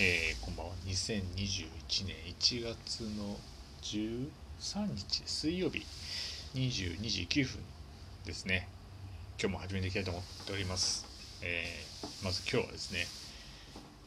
[0.00, 0.72] えー、こんばんは。
[0.86, 3.36] 2021年1月の
[3.82, 5.84] 13日、水曜日、
[6.54, 7.58] 22時9分
[8.24, 8.68] ですね。
[9.40, 11.04] 今日も始めていきたいと思っております。
[11.42, 13.06] えー、まず今日はですね、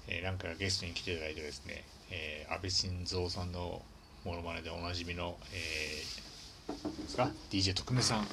[0.08, 3.82] えー、なんかゲストに来ていただいてですね、えー、安倍晋三さんの
[4.24, 8.26] ものまねでおなじみの、えー、ですか？DJ 特命さん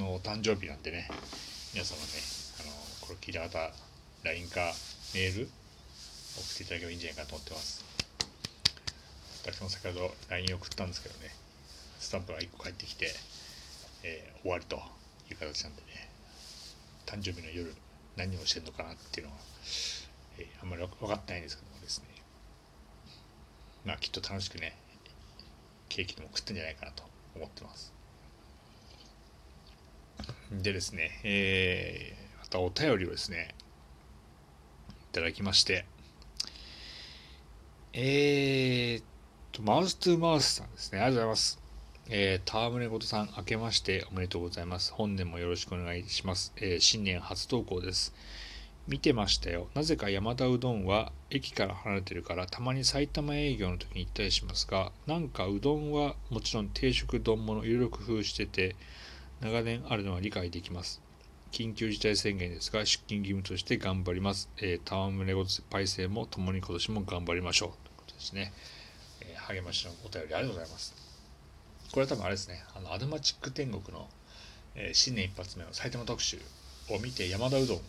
[0.00, 1.10] のお誕生日なんでね、
[1.74, 2.02] 皆様ね、
[2.60, 2.70] あの
[3.00, 3.68] これ聞いた方、
[4.22, 4.60] LINE か
[5.12, 5.48] メール
[6.36, 7.84] 送っていただければいいんじゃないかと思ってます。
[9.44, 11.34] 私も先ほど LINE 送ったんですけどね、
[11.98, 13.10] スタンプが1個返ってきて、
[14.02, 14.76] えー、終わりと
[15.30, 16.10] いう形なんでね、
[17.06, 17.74] 誕生日の夜
[18.16, 19.38] 何をしてんのかなっていうのは、
[20.38, 22.04] えー、あんまり分かってないんですけどもですね、
[23.86, 24.76] まあきっと楽しくね、
[25.88, 27.92] ケーキでも食ったんじゃないかなと思ってます。
[30.52, 33.54] でですね、えー、またお便りをですね、
[35.10, 35.84] いただきまして、
[37.92, 39.02] えー、
[39.56, 41.00] と、マウス2マウスさんですね。
[41.00, 41.68] ありがとうございます。
[42.10, 44.92] えー、戯れごとさん、明けましておめでとうございます。
[44.92, 46.52] 本年もよろしくお願いします。
[46.56, 48.14] えー、新年初投稿です。
[48.86, 49.68] 見てましたよ。
[49.74, 58.76] なぜか山田うどんは駅から離れてるからたまに埼玉営業の時に行ったりしますが、なんかうどんはもちろん定食丼ものいろいろ工夫してて、
[59.40, 61.02] 長年あるのは理解できます。
[61.50, 64.48] 緊急事態宣言ですが、出勤義務として頑張ります。
[64.58, 67.88] えー、戯れごとパイセンも共に今年も頑張りましょう。
[68.12, 68.52] ですね、
[69.20, 70.94] えー、励ましのお便りありがとうございます。
[71.92, 74.08] これは多分あれですね、あのアドマチック天国の、
[74.74, 76.38] えー、新年一発目の埼玉特集
[76.90, 77.82] を見て山田うどんの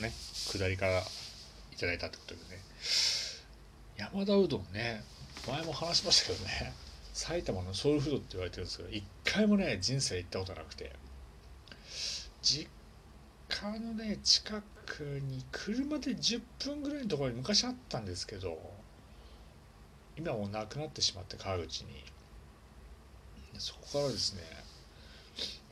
[0.00, 1.00] ね、下りから
[1.72, 2.62] いただいたってことでね、
[3.96, 5.04] 山田うどんね、
[5.46, 6.72] 前も話しましたけどね、
[7.12, 10.92] 埼玉のソウルフードって言われてるんですけど、一回もね、人生行ったことなくて、
[12.44, 12.68] 実
[13.48, 18.58] 家のね、近くに車で10分ぐらいのところに昔あったんですけど、
[20.16, 22.04] 今もうなくなってしまって川口に。
[23.58, 24.42] そこからですね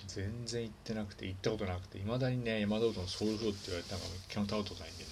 [0.06, 5.10] 全然行ってなくて行ったことなくていまだにね山田うどんソウルフードって言われたのが基本食べたことないんでね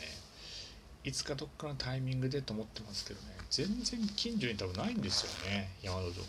[1.04, 6.26] いつかどっかのタイミングでと思ってますけどね全然近所に多分ないんですよね山田うどんがね、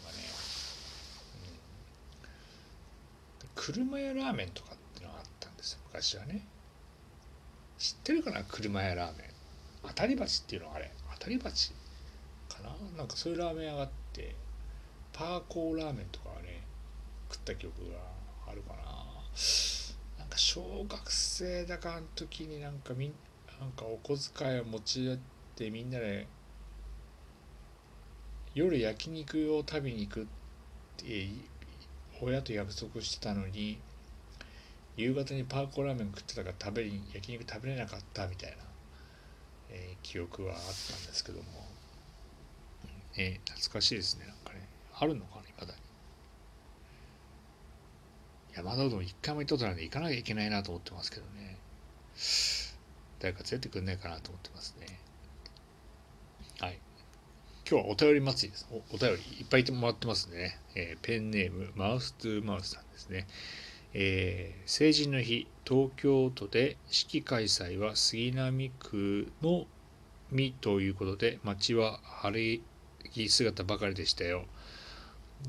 [3.44, 4.69] うん、車屋ラーメンとか
[5.94, 6.46] 昔はね。
[7.78, 8.44] 知ってるかな？
[8.44, 9.28] 車屋ラーメン。
[9.88, 10.91] 当たり鉢っていうのはあれ。
[11.13, 11.72] 当たり鉢
[12.50, 12.69] かな？
[12.97, 14.35] なんかそういうラーメン屋があって。
[15.13, 16.63] パーコーラーメンとかはね
[17.30, 17.97] 食った記憶が
[18.47, 18.78] あるかな。
[20.19, 23.13] なんか小学生だかの時になんかみん
[23.59, 25.18] なんかお小遣いを持ち寄っ
[25.56, 26.28] てみんなで
[28.56, 30.25] 夜焼肉を食べに行くっ
[30.96, 31.28] て
[32.22, 33.80] 親と約束してたのに
[34.97, 38.57] 夕方にパーコラーメン食ってたから食べに焼肉食べれなかったみたいな、
[39.69, 40.74] えー、記憶はあったん
[41.06, 41.72] ですけども
[43.18, 44.68] ね、懐かしいですね、なんかね。
[44.94, 45.80] あるのかな、まだに。
[48.56, 51.57] 山田うどん一回も行ったことないんで行かなきゃいけないなと思ってますけどね。
[53.19, 55.00] 誰か連れてくんないかなと思ってますね。
[56.59, 56.80] はい。
[57.69, 58.68] 今日はお便り祭りです。
[58.72, 60.59] おお便りいっぱいもらってますね。
[60.75, 63.28] えー、ペンネーム、マウストゥーマウスさんですね。
[63.94, 69.66] えー、成人の日、東京都で式開催は杉並区の
[70.31, 72.62] みということで、街は晴れ
[73.16, 74.46] い姿ばかりでしたよ。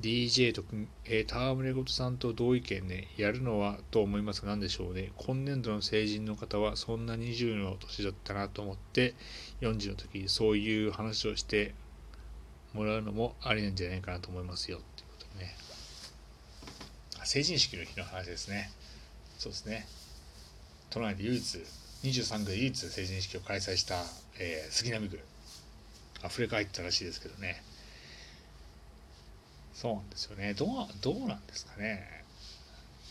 [0.01, 0.65] DJ と、
[1.05, 5.13] えー、戯れごとさんと同意見ね、やるのはと思いますが何でしょうね。
[5.17, 9.15] 今年度の成人の方はそんな20の年だったなと思って、
[9.61, 11.75] 40の時そういう話をして
[12.73, 14.81] もらうのもありなんじゃないかなと思いますよ。
[17.33, 18.71] 成人式の日の話ですね。
[19.39, 19.87] そうですね。
[20.91, 21.59] 都内で唯一、
[22.05, 24.03] 23区で唯一成人式を開催した、
[24.39, 25.19] えー、杉並区。
[26.25, 27.63] 溢れ返ったらしいですけどね
[29.75, 30.69] そうなんですよねどう
[31.01, 32.23] どうなんですかね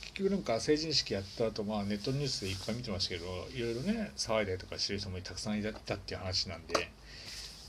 [0.01, 6.91] 結局なんか成人式やった後まあネットニュースでいっぱい見てましたけどいろいろね騒いだりとかしてる人もたくさんいたっていう話なんで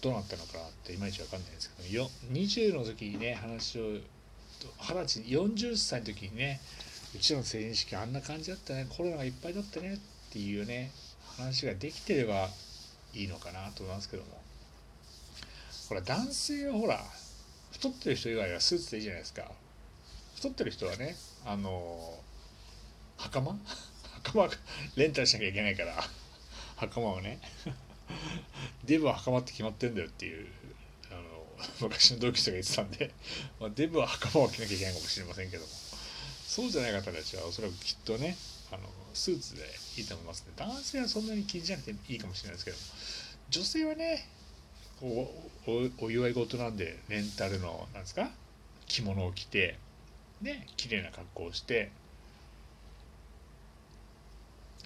[0.00, 3.99] どうなったのかなっていまいちわかんないですけどよ20の時にね話を
[4.81, 6.61] 二十歳40歳の時にね
[7.14, 10.91] うちの成人式あんな感じだったねコロナがいっぱいだったねっていうね
[11.37, 12.49] 話ができてれば
[13.14, 14.41] いいのかなと思いますけども。
[15.88, 17.05] ほら男性はほら
[17.73, 19.50] 太ってる人以外はスーツでいいじゃないですか。
[20.37, 22.19] 太ってる人はねあの
[23.19, 23.59] 袴？
[24.25, 24.49] 袴
[24.97, 26.03] レンタルしなきゃいけないから
[26.76, 27.41] 袴をね。
[28.85, 30.49] デブは袴って決まってんだよっていう
[31.81, 33.11] 昔の同級生が言ってたんで、
[33.61, 35.69] まあ、デブは袴を着なきゃいけないかもしれませんけども。
[36.47, 38.37] そうじゃない方たちはおそらくきっとね
[38.70, 38.82] あの
[39.14, 39.62] スーツで
[39.97, 40.53] いいと思いますね。
[40.56, 42.82] 男性はそんなに気にしなくていいかもしれないですけども。
[43.49, 44.29] 女性はね
[45.03, 45.29] お
[46.05, 48.31] お祝い事なんでレンタルのなんですか
[48.87, 49.79] 着物を着て
[50.43, 51.91] ね綺麗な格好をして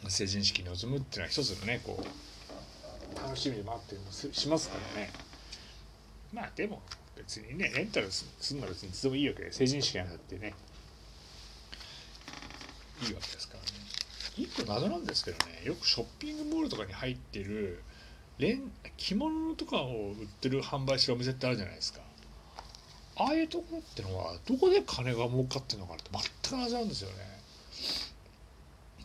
[0.09, 5.11] 成人式に臨むっていうのは一つのねこう楽しみでもあったりもしますからね。
[6.37, 6.83] まあでも
[7.17, 10.53] 別にねレンタルするのは別にいつでもいいわけで成人式なんだってね。
[13.03, 13.67] いいわけですからね。
[14.37, 15.63] 一個謎なんですけどね。
[15.65, 17.83] よくショッピングモールとかに入ってる
[18.39, 22.01] レン着物とかを売ってる販売してるお店ってあるじゃないですか。
[23.17, 27.15] ああいうとこってのはどこで金が儲かってるのかなって全く謎なんですよね。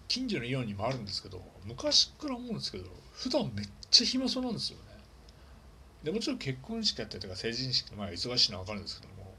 [0.10, 4.91] 近所のイオンにもあるんですけど昔から思うんですけど普段めっちゃ暇そうなんですよね。
[6.04, 9.34] でもちろん結婚式やったりとか成人式の前は忙しいのは分かるんですけども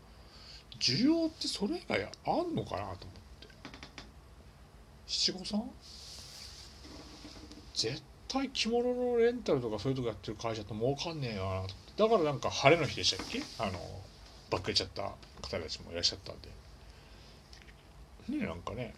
[0.79, 3.03] 需要ってそれ以外あんのかなと思って。
[5.07, 5.63] 七五三？
[7.75, 11.67] 絶対着物のレンタルとかそういうとこやってる会社って儲かんねえよ
[11.99, 13.43] なだからなんか晴れの日でしたっけ？
[13.59, 13.73] あの
[14.51, 15.03] ばっかりちゃった
[15.43, 16.49] 方たちもいらっしゃったんで。
[18.29, 18.95] ねえなんかね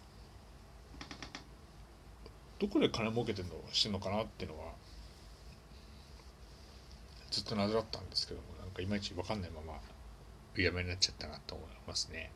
[2.59, 4.71] どこで金儲けてんのしてんのかなっていうのは
[7.35, 9.73] ずっと謎だったんですけどもなんかいまいち分かんないまま
[10.55, 12.31] やめになっちゃったなと思いますね。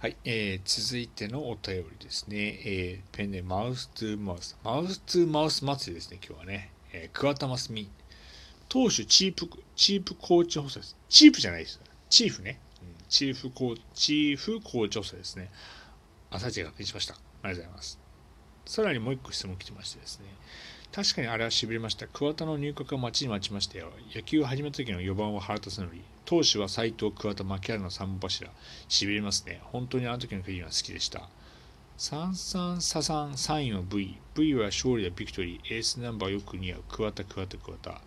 [0.00, 4.58] はい、えー、続いてのお便りですね、えー、ペンネマウストゥマウス。
[4.64, 7.90] マウストゥマウス祭りですね今日はね、えー、桑田真澄。
[8.68, 10.96] 投手チープチープコーチ補佐です。
[11.08, 11.80] チープじゃないです。
[12.10, 15.48] チーフね、うん、チーフコーチーフコーチ補佐ですね。
[16.30, 17.14] 朝一確認しました。
[17.14, 17.16] あ
[17.48, 18.00] りがとうございます。
[18.66, 20.26] さらにもう一個質問来てましてですね。
[20.94, 22.06] 確かにあれはしびれました。
[22.06, 23.88] 桑田の入閣が待ちに待ちましたよ。
[24.14, 26.04] 野球を始めた時の4番は原田のり。
[26.24, 28.48] 投手は斎藤、桑田、牧原の3本柱。
[28.86, 29.60] しびれますね。
[29.64, 31.28] 本当にあの時の国は好きでした。
[31.96, 34.16] 三三ササンサインは V。
[34.36, 35.74] V は勝利やビクトリー。
[35.74, 36.84] エースナンバーよく似合う。
[36.88, 38.00] 桑田、桑田、桑田。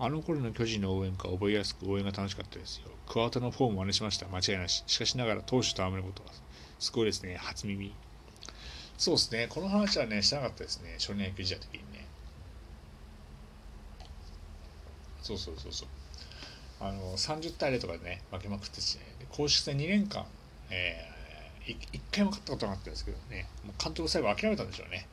[0.00, 2.88] あの頃の巨人の応援歌覚えやすく応援が楽しかったですよ。
[3.06, 4.26] 桑田のフォームを真似しました。
[4.26, 4.82] 間違いなし。
[4.88, 6.30] しかしながら投手と雨のことは
[6.80, 7.36] すごいですね。
[7.36, 7.94] 初耳。
[8.98, 9.46] そうですね。
[9.48, 10.96] この話はね、しなかったですね。
[10.98, 12.04] 少年野球時代の時にね。
[15.24, 15.88] そうそうそうそう。
[16.80, 19.00] あの、30対0とかでね、負けまくってし、ね、
[19.30, 20.26] 公式戦2年間、
[20.70, 25.08] えー、1回も勝ったことなかったんですけどね、もう監督最後諦めたんでしょうね。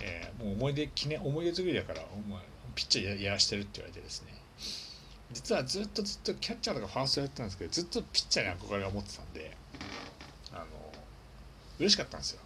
[0.00, 2.40] えー、もう思い出、記念、思い出作りだから、お前、
[2.74, 4.28] ピッチャーやらしてるって言われてですね。
[5.32, 9.56] 実はずっとずっとキャッチャーとかファーストやってたんですけど、ずっとピッチャーに憧れを持ってたんで、
[10.52, 10.64] あの、
[11.78, 12.40] 嬉しかったんですよ。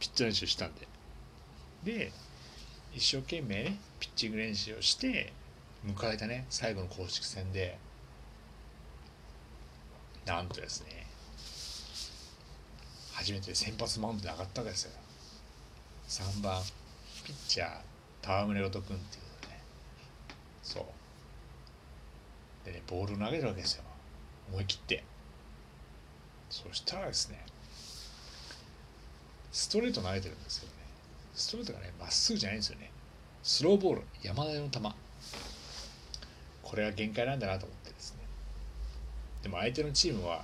[0.00, 0.88] ピッチャー練習したんで。
[1.84, 2.12] で、
[2.94, 5.32] 一生懸命ね、ピッチング練習をして、
[5.86, 7.78] 迎えたね、最後の公式戦で、
[10.24, 11.06] なんとですね、
[13.12, 14.92] 初めて先発マウンドで上がったわけですよ。
[16.08, 16.62] 3番、
[17.24, 19.60] ピッチャー、戯れ音君っていうね。
[20.62, 22.66] そう。
[22.66, 23.84] でね、ボールを投げるわけですよ。
[24.50, 25.04] 思い切って。
[26.48, 27.44] そしたらですね、
[29.52, 30.74] ストレート投げてるんですよね。
[31.34, 32.90] ストレートがね、まっすぐじゃないんですよね。
[33.42, 35.03] スローボール、山田の球。
[36.64, 38.20] これが限界なんだなと思ってですね。
[39.42, 40.42] でも相手のチームは、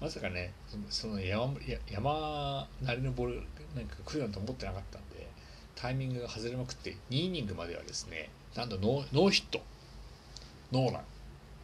[0.00, 0.52] まさかね、
[0.90, 1.54] その山
[1.88, 3.42] 山なりのボール
[3.76, 5.28] なんか来るなんて思ってなかったんで、
[5.76, 9.62] タイミングが外れまくって、2イニングまではですね、なんとノーヒット、
[10.72, 11.02] ノーラン、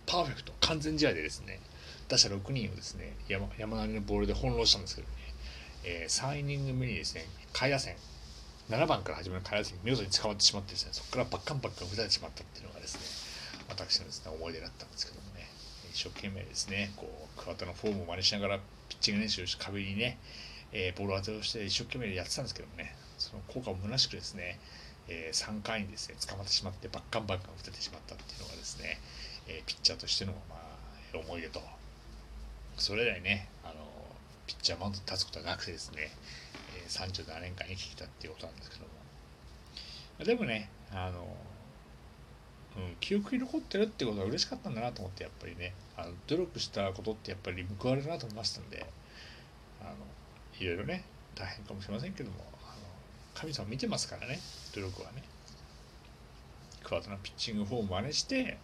[0.06, 1.61] パーフェクト、完全試合でですね、
[2.08, 5.14] 打者6人をですね、山山なりのボールで翻弄したんですけどね、
[5.84, 7.96] えー、3イニング目にですね、下位打線、
[8.70, 13.27] 7番から始まる下位打線に見事に捕まってしまってですね、そこからバッカンバッカン打たれてしまったっていうのがですね、
[13.68, 15.48] 私のですね、思い出だったんですけどもね、
[15.92, 18.58] 一生懸命ですね、こう、桑田のフォームを真似しながら
[18.88, 20.18] ピッチング練習して壁にね、
[20.72, 24.58] えー、ボール当てをして一生懸命やってたんですけどもね、その効果も虚しくですね、
[25.08, 29.00] えー、3回にですね、捕まってしまって、バッカンバッカン打たれてしまったっていうのがですね、
[29.48, 31.60] えー、ピッチャーとしての、まあ、思い出と、
[32.76, 33.75] それ以来ね、あの、
[34.46, 36.10] ピッチャーマウンドに立つことはなくてですね、
[36.76, 38.88] えー、37年間生きてきたっていうことなんですけども。
[40.25, 41.26] でもね、あの、
[43.00, 48.87] 記憶に残ってるってことは嬉しかったんだなと思って、やっぱりね、あの努力したことってやっぱり報われるなと思いましたんで、
[49.80, 49.92] あの、
[50.58, 51.04] いろいろね、
[51.35, 52.82] 大変かもしれませんけども、あの
[53.35, 54.38] 神様見てますからね、
[54.75, 55.23] 努力はね。
[56.85, 58.58] 桑田のピッチングフォームを真似して、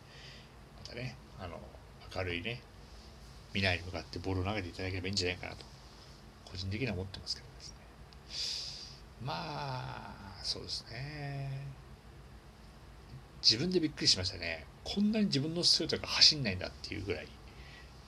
[0.82, 1.60] またね、あの、
[2.14, 2.60] 明るいね、
[3.54, 5.64] 未来に向かってボールを投げていただければいいんじゃないかなと
[6.50, 9.26] 個人的には思ってますけどですね。
[9.26, 11.83] まあそうですね。
[13.44, 14.64] 自分でびっくりしましたね。
[14.84, 17.28] こんなに自分のストレートが走んないんだっていうぐらい、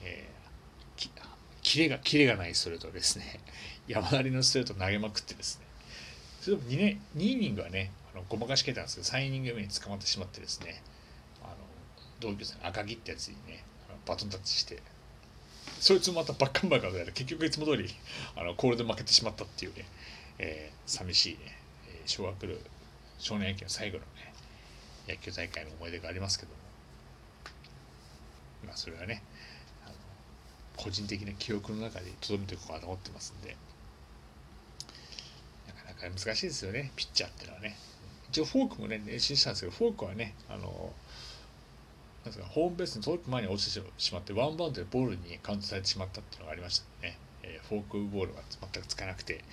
[0.01, 1.11] えー、き
[1.61, 3.39] キレがキレがないストレートですね。
[3.87, 5.65] 山なりのストレート投げまくってですね。
[6.41, 10.81] それでも 2, 年2イニングはねあのごまかし系なんですけど3イニング目に捕まってしまってですね。
[11.43, 11.55] あの
[12.19, 14.81] 同級生の赤木ってやつにねあのバトンタッチして。
[15.79, 17.93] そいつもまたバッカンバーカーで結局いつも通り
[18.35, 19.85] あのコールで負けてしまったっていうね、
[20.39, 21.55] えー、寂しいね、
[21.89, 22.55] えー、小学の
[23.19, 24.33] 少年野球の最後のね
[25.07, 26.57] 野球大会の思い出がありますけども。
[28.65, 29.23] まあそれはね
[29.85, 29.95] あの
[30.75, 33.55] 個人的な記憶の中で留めていこうかと思ってますんで。
[35.67, 37.77] なかなか難しいですよねピッチャーっていうのはね。
[38.29, 40.91] 一応フォークもね練習したんですけどフォークはねあの
[42.25, 48.41] なんかホームベースに届く前に落ちてしまってワンバウンドでボールにカウントされてしまったっていうのがありましたね、えー、フォークボールが
[48.73, 49.43] 全くつかなくて。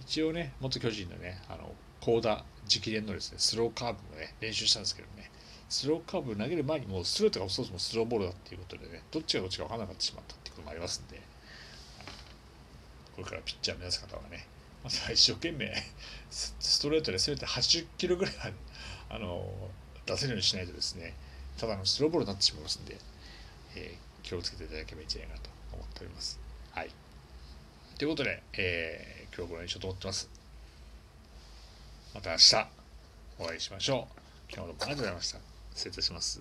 [0.00, 5.30] 一応ね元巨人のねあの高田直伝のですねスローカーブもね練習したんですけどね
[5.68, 11.20] スローカーブ投げる前にもうストレートがそもそもスローボールだっていうことでねどっちがどっちか分からなくなってしまったっていうこともありますんで
[13.14, 14.46] これからピッチャー目指す方はね
[14.82, 15.72] まずは一生懸命
[16.30, 18.34] ストレートでせめて80キロぐらい
[19.10, 19.46] あの
[20.06, 21.14] 出せるようにしないとですね
[21.58, 22.96] ただのスローボールになってしまいますんで、
[23.76, 26.40] えー、気をつけていただければいいんじゃないかなと思っております。
[26.72, 26.90] はい。
[27.98, 30.39] ということで、えー、今日ご覧にしようと思ってます。
[32.14, 32.56] また明日
[33.38, 34.52] お会いしましょう。
[34.52, 35.38] 今日もどうもありがとうございました。
[35.74, 36.40] 失礼いたします。